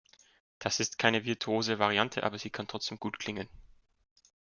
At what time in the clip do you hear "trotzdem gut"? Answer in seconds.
2.67-3.19